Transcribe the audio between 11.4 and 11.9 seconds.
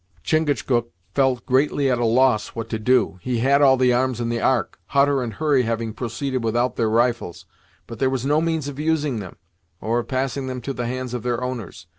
owners.